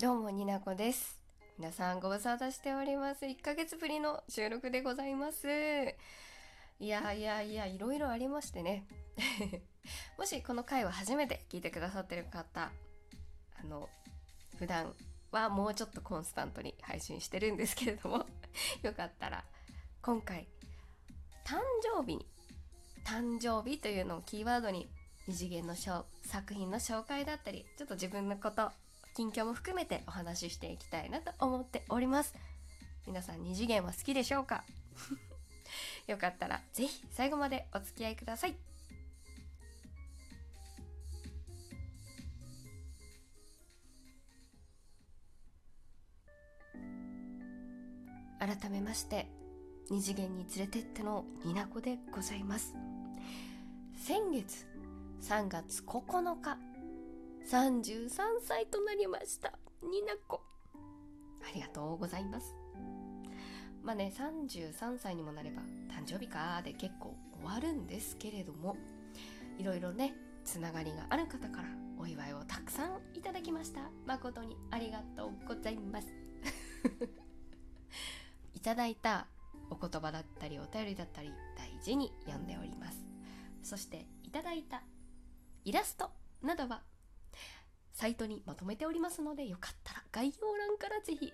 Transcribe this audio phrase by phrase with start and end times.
[0.00, 1.18] どうもになこです。
[1.58, 3.24] 皆さんご無沙汰しております。
[3.24, 5.48] 1ヶ月ぶりの収録でございます。
[6.78, 8.86] いやいやいやいろいろありましてね。
[10.16, 12.70] もしこの回を初めて聞いてくださってる方
[13.60, 13.88] あの
[14.60, 14.94] 普段
[15.32, 18.24] はもうちょっとコンスタントに配信してるんですけれども
[18.82, 19.44] よかったら
[20.00, 20.46] 今回
[21.44, 22.24] 誕生日に
[23.04, 24.88] 誕生日というのをキーワードに
[25.26, 28.70] 二次元の作品の紹介だったりちょっと自分のこと
[29.18, 32.36] 近況も含めてお話ししていきたいなと思っております。
[33.04, 34.62] 皆さん二次元は好きでしょうか？
[36.06, 38.54] よかったら是非最後までお付き合いください。
[48.38, 49.26] 改めまして
[49.90, 52.72] 二次元に連れてってのになこでございます。
[53.96, 54.64] 先月
[55.22, 56.67] 3月9日
[57.50, 58.10] 33
[58.46, 59.54] 歳となりました。
[59.82, 60.42] になこ。
[61.42, 62.54] ありがとうございます。
[63.82, 68.76] まあね33歳にもなれば誕生日かで結構終わるんですけれども
[69.56, 71.68] いろいろねつながりがある方から
[71.98, 73.80] お祝いをたくさんいただきました。
[74.04, 76.08] 誠にありがとうございます。
[78.52, 79.26] いただいた
[79.70, 83.06] お言葉だったりお便りだったり大事に読んでおります。
[83.62, 84.82] そしていただいた
[85.64, 86.10] イラスト
[86.42, 86.82] などは
[87.98, 91.32] サイトにまとめておりますのでよかったら概要欄からぜひ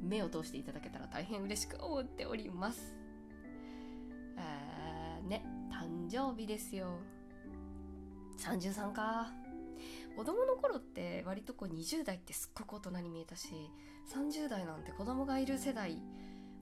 [0.00, 2.94] 目を通していただけたら大変嬉しく思っております。
[4.36, 7.00] あーね誕生日ですよ。
[8.38, 9.32] 33か。
[10.16, 13.48] 子供の頃って割とこう20代ってすっごく大人に見えたし
[14.14, 15.98] 30代なんて子供がいる世代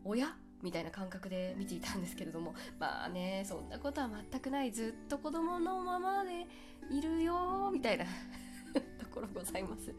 [0.04, 0.34] 親？
[0.62, 4.72] みたいな感覚で見ていたんですけれどもまあねそんなことは全くない。
[4.72, 6.46] ずっと子供のままで
[6.90, 8.06] いるよみたいな。
[9.16, 9.94] ころございます。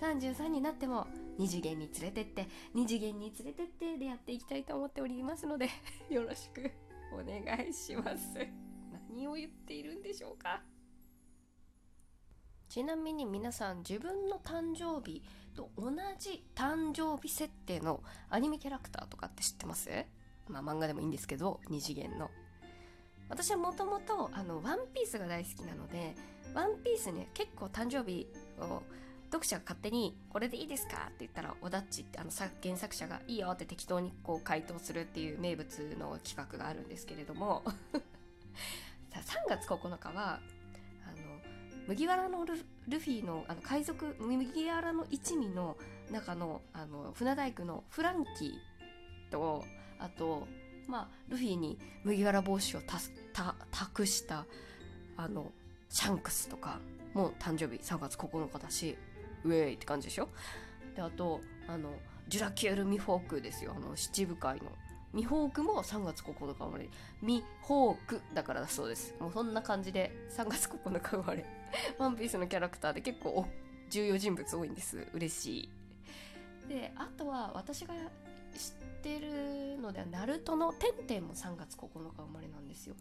[0.00, 1.06] 33になっても
[1.38, 5.68] 2次元に連れてって2次元に連れてってでやっていきたいと思っておりますので
[6.08, 6.70] よろしく
[7.12, 8.38] お願いします。
[9.10, 10.62] 何を言っているんでしょうか。
[12.68, 15.22] ちなみに皆さん自分の誕生日
[15.54, 19.90] と同じ誕生日設定のアニメキャラクターとかって知ってます？
[20.48, 22.30] まあ漫画でもいいんですけど2次元の。
[23.32, 26.14] 私はもともとあのワンピースが大好きなので
[26.52, 28.26] ワンピースね結構誕生日
[28.60, 28.82] を
[29.30, 37.62] 読者が勝手に「これでいいですか?」って言ったらオダッチってあの原作者が「いいよ」って適当にこう回答するっていう名物の企画があるんですけれども
[39.14, 40.38] 3月9日は
[41.06, 41.40] あの
[41.86, 45.78] 麦わらのルルフィのあの海賊麦わらの一味の
[46.10, 49.64] 中のあの船大工のフランキーと
[49.98, 50.46] あと
[50.88, 52.80] まあルフィに麦わら帽子を
[53.70, 54.46] 託した
[55.16, 55.52] あの
[55.88, 56.80] シャンクスとか
[57.14, 58.96] も誕生日3月9日だし
[59.44, 60.28] ウェイって感じでしょ？
[60.94, 61.94] であとあの
[62.28, 63.74] ジュラキュール・ミホークですよ。
[63.76, 64.72] あの七部会の。
[65.12, 66.88] ミホークも3月9日生まれ。
[67.20, 69.14] ミホークだからだそうです。
[69.20, 71.44] もうそんな感じで3月9日生まれ。
[71.98, 73.46] ワンピースのキャラクターで結構
[73.90, 75.06] 重要人物多いんです。
[75.12, 75.68] 嬉しい。
[76.68, 77.92] であとは私が
[78.58, 82.94] ってるのではナルトのテンテンも3月9日生まれなんですよ。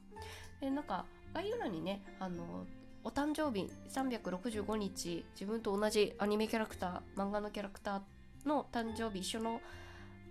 [0.60, 2.66] でなんか概要欄にねあの
[3.04, 9.62] お誕生日365日自分と同じアニメキャラクター漫画のキャラクターの誕生日一緒の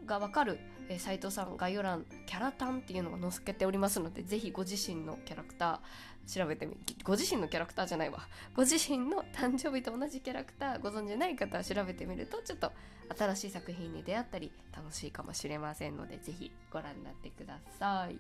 [0.07, 0.59] がわかる
[0.99, 8.21] 斎、えー、藤さん概要欄キャラタンっていうのが載せておりますのでぜひご自身のキャラクター調べてみご自身のキャラクターじゃないわ。
[8.55, 12.73] ご自身の誕生日と同じキャラクターご存じない方は調べてみるとちょっと
[13.17, 18.19] 新しい作品に出会ったり楽しいかもしれませんのでぜひご覧になってください。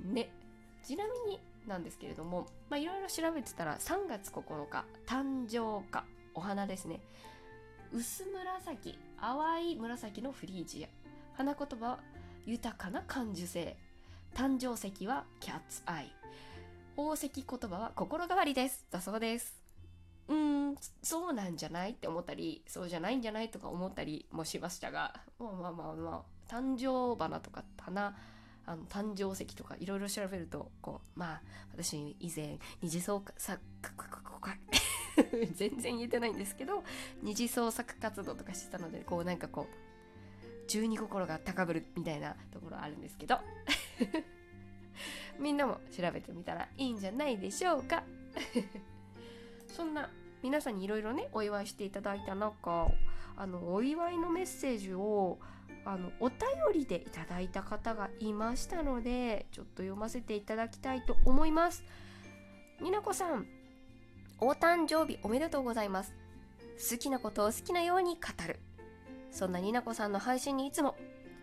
[0.00, 0.30] ね。
[0.82, 7.00] ちなみになんですけれどもいろいろ調べてたら3月9日誕生花お花ですね。
[7.94, 10.88] 薄紫淡い紫のフリージア。
[11.36, 11.98] 花言葉は
[12.44, 13.76] 豊かな感受性。
[14.34, 16.12] 誕生石はキャッツアイ。
[16.96, 18.84] 宝石言葉は心変わりです。
[18.90, 19.54] だそうです。
[20.26, 28.16] うーんそうなんじゃないって思ったりそうじゃないんじゃないとか思ったりもしましたがまあまあまあまあ誕生花とか花
[28.66, 31.42] あの誕生石とかいろいろ調べるとこうまあ
[31.72, 33.60] 私以前二次創作
[35.54, 36.82] 全然言えてないんですけど
[37.22, 43.38] 二次創作活動とかしてたのでこうなんかこう十二心が高ぶるみたいなところあるんですけど
[45.38, 48.04] みんなも調べてみたらいいんじゃないでしょうか。
[49.68, 50.08] そんな
[50.42, 52.88] 皆さんにいろいろねお祝いしていただいた中
[53.36, 55.38] あのお祝いのメッセージを
[55.84, 56.38] あのお便
[56.72, 61.84] りでいただいた方がいましたのでちょっと読ませていただきたいと思います。
[62.80, 63.46] になこさん
[64.40, 66.12] お誕生日おめでとうございます。
[66.90, 68.58] 好きなことを好きなように語る。
[69.30, 70.96] そんなになこさんの配信にいつも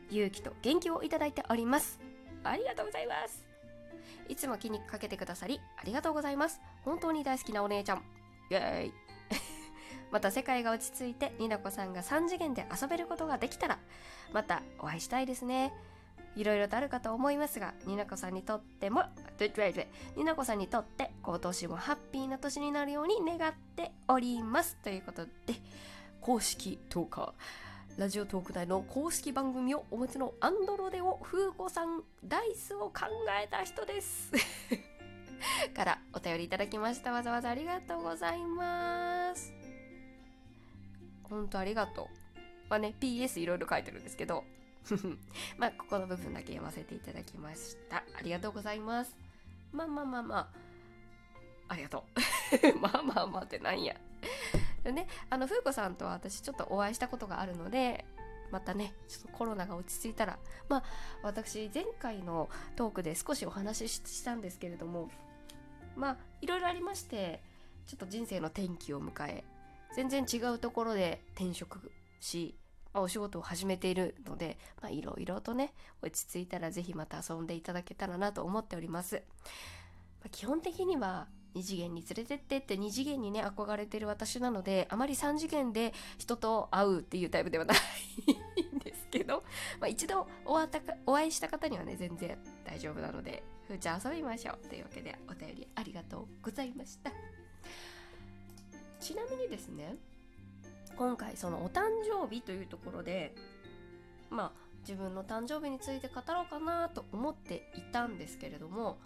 [0.10, 2.00] 勇気と元気をいただいております。
[2.44, 3.46] ありがとうございます。
[4.28, 6.60] いつも気にかけてくださりありがとうございます。
[6.84, 8.04] 本当に大好きなお姉ちゃん。
[8.50, 8.94] イエーイ。
[10.12, 13.80] また世界が落ち着いてになこさんが3次元で遊べることができたら
[14.34, 15.74] またお会いしたいですね。
[16.36, 19.04] いろいろとあるかと思いますがになこさんにとっても
[20.16, 24.78] になこさんにとって今年もハッピーな年になるように願っております。
[24.84, 25.32] ということで
[26.22, 33.08] 公式トーカーラジオトーク内の公式番組をお持ちのアンドロデオ風子さんダイスを考
[33.44, 34.32] えた人です。
[35.76, 37.12] からお便りいただきました。
[37.12, 39.52] わざわざありがとうございます。
[41.24, 42.08] 本当ありがとう。
[42.70, 44.46] まあね PS いろいろ書いてるんですけど
[45.58, 47.98] まあここの部分だけ読ませていただきました。
[47.98, 49.16] ありがとうございます。
[49.72, 50.50] まあまあまあまあ。
[51.70, 52.06] ありがと
[52.74, 52.80] う。
[52.80, 53.96] まあまあまあってなんや。
[54.84, 58.04] ねあの風子さんとは私ちょっとお会いしたことがあるので
[58.50, 60.40] またねちょっとコロナが落ち着いたら。
[60.68, 60.84] まあ
[61.24, 65.10] 私前回のトークで少しお話ししたんですけれども
[65.96, 67.44] まあいろいろありまして
[67.86, 69.44] ちょっと人生の転機を迎え
[69.94, 72.56] 全然違うところで転職し、
[72.94, 74.58] お仕事を始めているので
[74.90, 87.78] いろいろとね落ち着いたら是非また遊んでいただけたらなと思っております、まあ、基本的には2次元に連れてってって2次元にね憧れてる私なのであまり3次元で人と会うっていうタイプではない
[88.76, 89.44] んですけど、
[89.80, 97.12] まあ、一度お会ったかお会いした方にはね全然大丈夫なのでふーちゃん遊びましょうというわけでお便りありがとうございました。
[99.00, 99.96] ちなみにですね
[100.98, 103.36] 今回そのお誕生日というところで
[104.30, 104.52] まあ
[104.82, 108.98] 自分の誕生日について語ろうかなと思っていたんですけれども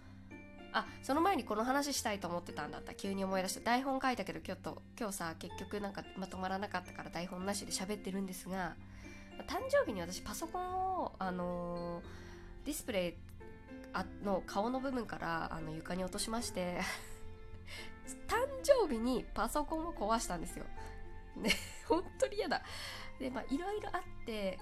[0.72, 8.74] あその前にこの話したいと思ってたんだった急に思い出して台本書いたけど今日と今日さ結局なんかまとまらなかったから台本なしで喋ってるんですが
[9.48, 13.14] 誕生日に私パソコンをあのー、ディスプレイ
[14.24, 16.80] の顔の部分からあの床に落としまして
[18.28, 20.65] 誕生日にパソコンを壊したんですよ。
[21.36, 21.50] ね、
[21.88, 22.62] 本当に嫌だ。
[23.18, 24.58] で、まあ、いろいろあって、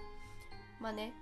[0.81, 1.13] まあね、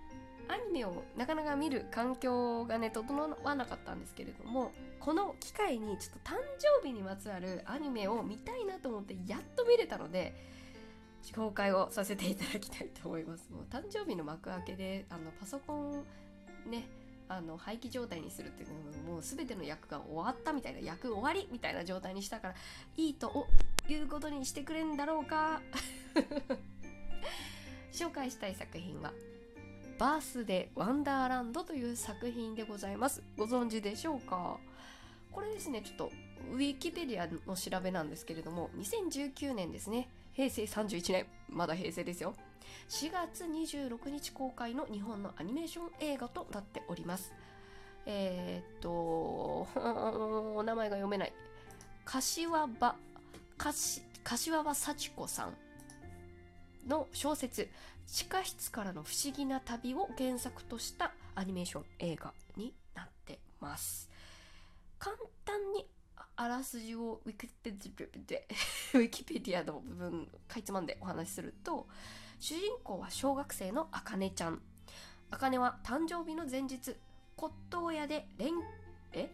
[0.49, 10.34] アニメをなかなか見る環境がね整わなかったんですけれどもこの機会にちょっと誕生日にまつわるアニメを見たいなと思ってやっと見れたので
[11.22, 16.04] 紹介をさせていただきたいと思いますもう誕生日の幕開けであのパソコン
[16.70, 16.88] ね
[17.28, 22.54] あの廃棄状態にするっていうのももう全ての役が終わったみたいな役終わりみたいな状態にしたから
[22.96, 23.46] いいと
[23.88, 25.61] いうことにしてくれんだろうか
[27.93, 29.12] 紹介したい作品は
[29.99, 33.23] バースデーワンダーランドという作品でございます。
[33.37, 34.58] ご存知でしょうか？
[35.31, 36.11] これですね、ちょっと
[36.52, 42.35] ウィキペディアの調べなんですけれども、2019年ですね、平成31年、まだ平成ですよ。
[42.88, 47.32] 4月26日公開の日本のアニメーション映画となっております。
[48.05, 51.32] えー、っと、お 名前が読めない。
[52.05, 52.96] 柏場、
[54.25, 55.55] 柏場幸子さん
[56.88, 57.69] の小説
[58.09, 64.11] 地下室からの不思議な旅を原作としたアニメーション映画になってます。
[64.99, 65.87] 簡単に
[66.35, 71.87] あらすじをウィキペディア の部分かいつまんでお話しすると
[72.41, 74.61] 主人公は小学生のあかねちゃん。
[75.31, 76.97] あかねは誕生日の前日
[77.37, 78.54] 骨董屋で錬
[79.12, 79.31] え？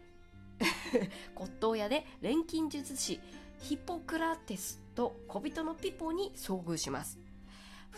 [1.35, 3.21] 骨董屋で錬金術師。
[3.61, 7.19] ヒポクラテスと小人のピポに遭遇します。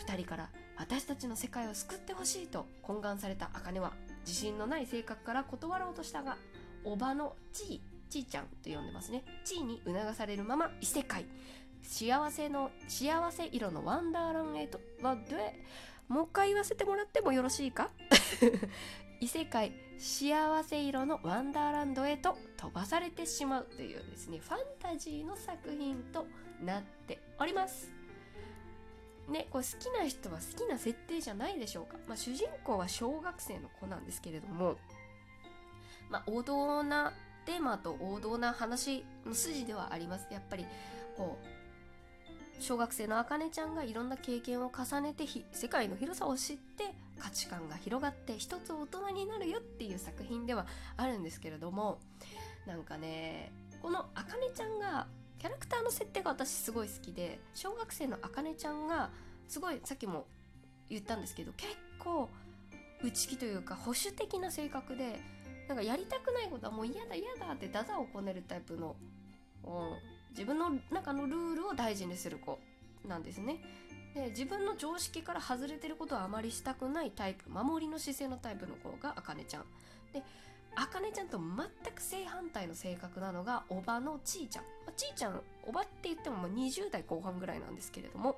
[0.05, 3.93] 2人から私たちの世界を救ってほしいと懇願された茜は
[4.25, 6.37] 自信のない性格から断ろうとしたが
[6.83, 9.23] おばのちいちいちゃんと呼んでますね。
[9.45, 11.25] ちいに促されるまま異世界。
[11.83, 15.63] 幸せの幸せ色のワンダーランへとはで
[16.07, 17.89] もう一回言わせてもらってもよろしいか？
[19.21, 26.25] 異世界幸せ色のワンダーランドへと飛ばされてしまうというですねファンタジーの作品と
[26.61, 28.01] なっております
[29.29, 31.97] ね、これ好きな人は好きな設定じゃないでしょうか。
[32.07, 34.75] まあ、主人公は小学生の子なんですけれども、
[36.09, 37.13] まあ、王道な
[37.45, 40.27] テーマと王道な話の筋ではあります。
[40.31, 40.65] やっぱり、
[41.15, 41.60] こう、
[42.61, 51.99] 小学生のあかねちゃんがいろんな経験を重ねて世界の広さを知って価値観が広がって一つ大人になるよっていう作品ではあるんですけれども
[52.67, 53.51] なんかね
[53.81, 55.07] このあかねちゃんが
[55.39, 59.09] キャラクターの設定が私すごい好きで小学生のあかねちゃんが
[59.47, 60.27] すごいさっきも
[60.87, 62.29] 言ったんですけど結構
[63.03, 65.19] 内気というか保守的な性格で
[65.67, 68.95] なんかやりたくないことはもう嫌だ嫌だってダダをこねるタイプの、
[69.63, 69.71] うん、
[70.31, 72.59] 自分の中のルールを大事にする子
[73.07, 73.61] なんですね。
[74.13, 79.65] で自分の常識から外れてることはあまりしたくないタイプ守りの姿勢のタイプの子があかねちゃん。
[80.13, 80.23] で
[80.75, 88.37] あかねちゃんと全く正反対の性格なのがおばのちーちゃん、まあ、ちーちゃんおばって言ってもま20代後半ぐらいなんですけれども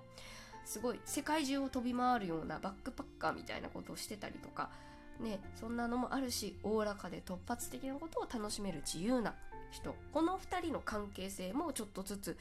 [0.66, 4.70] すごい世界中を飛び回るようなバックパッカーみたいなことをしてたりとか
[5.20, 9.36] ねそんなのもあるしおおらかで突発的なことを楽しめる自由な
[9.74, 9.96] 人。
[10.14, 12.38] この2人の関係性もちょっとずつ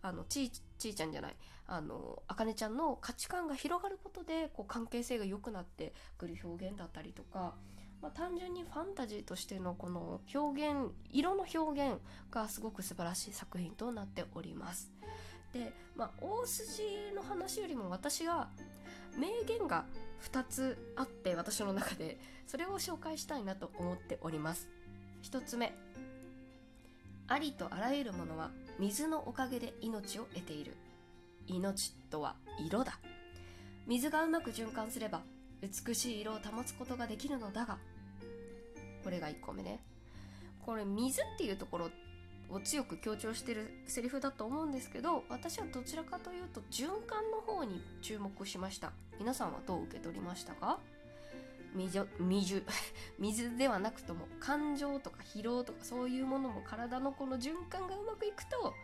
[0.00, 1.36] あのちーちーちゃんじゃない。
[1.66, 7.52] あのあかねちゃんの価値観が広がることでこう関係性が良くなってくる表現だったりとか
[8.00, 11.98] まあ、単純にファンタジーとしてのこの表現色の表現
[12.30, 14.90] がすごく素晴らしい作品となっております。
[15.52, 16.82] で、まあ、大筋
[17.14, 18.48] の話よりも私が
[19.16, 19.84] 名言が
[20.30, 24.68] 2つあって私の中でそれを紹介したいなと思っております。
[25.24, 25.74] 1つ目。
[27.28, 30.74] ありとあらゆるものは水のおかげで命を得ている。
[31.46, 32.98] 命とは色だ。
[33.86, 35.20] 水がうまく循環すれば
[35.62, 37.78] 美しい色を保つことができるのだが。
[39.04, 39.80] これが1個目ね。
[40.64, 41.90] これ水っていうところ
[42.50, 48.92] を強く強調してるセリフだと思うんですけど私はどちらかというと循環の方に注目しました。
[49.18, 50.78] 皆さんはどう受け取りましたか？
[51.74, 52.64] 水水
[53.18, 58.74] 水ではなくとも感情とか疲労とかそういうものも体のこの循環がうまくいくと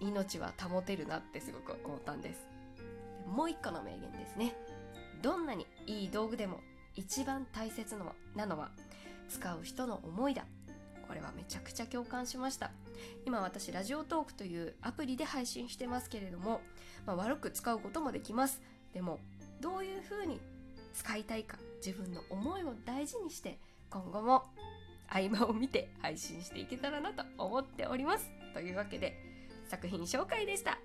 [0.00, 2.46] 命は保てるなってすごく思ったんです。
[3.26, 4.54] もう一個の名言ですね。
[5.22, 6.60] どんなにいい道具でも
[6.96, 7.96] 一番大切
[8.34, 8.70] なのは
[9.28, 10.44] 使う人の思いだ。
[11.06, 12.72] これはめちゃくちゃ共感しました。
[13.26, 16.60] 今私ラジオトークというアプリで配信してますけれども、
[17.06, 18.60] まあ、悪く使うこともできます。
[18.92, 19.20] でも
[19.60, 20.40] どういう風に
[20.92, 23.58] 使いたいか自分の思いを大事にして
[23.90, 24.44] 今後も
[25.08, 28.30] 合間を見て配信していけたらなと思っております。
[28.54, 29.14] というわけで
[29.68, 30.78] 作品紹介でした。